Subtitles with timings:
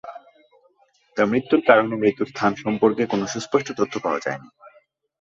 [1.17, 4.47] তার মৃত্যুর কারণ ও মৃত্যু স্থান সম্পর্কে কোনো সুস্পষ্ট তথ্য পাওয়া যায়নি।